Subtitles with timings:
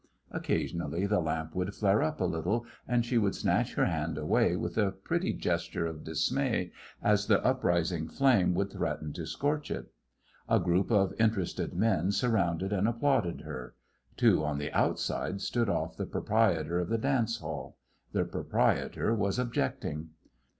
[0.31, 4.55] Occasionally the lamp would flare up a little, and she would snatch her hand away
[4.55, 6.71] with a pretty gesture of dismay
[7.03, 9.91] as the uprising flame would threaten to scorch it.
[10.49, 13.75] A group of interested men surrounded and applauded her.
[14.17, 17.77] Two on the outside stood off the proprietor of the dance hall.
[18.11, 20.09] The proprietor was objecting.